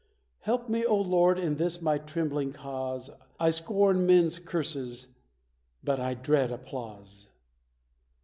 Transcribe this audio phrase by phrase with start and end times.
[0.39, 3.11] Help me, O Lord, in this my trembling cause.
[3.39, 5.09] I scorn men's curses,
[5.83, 7.29] but I dread applause.